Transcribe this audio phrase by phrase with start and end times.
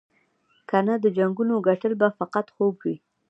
[0.69, 2.95] کنه د جنګونو ګټل به فقط خوب وي.